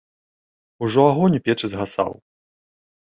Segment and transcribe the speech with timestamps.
[0.87, 2.11] Ужо агонь у печы згасаў.